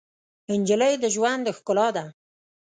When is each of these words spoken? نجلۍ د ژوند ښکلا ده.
نجلۍ 0.61 0.93
د 1.03 1.05
ژوند 1.15 1.45
ښکلا 1.57 1.87
ده. 1.95 2.05